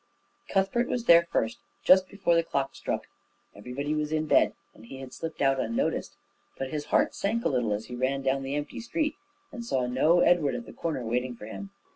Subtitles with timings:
[0.49, 3.03] Cuthbert was there first, just before the clock struck.
[3.53, 6.15] Everybody was in bed, and he had slipped out unnoticed.
[6.57, 9.13] But his heart sank a little as he ran down the empty street
[9.51, 11.69] and saw no Edward at the corner waiting for him.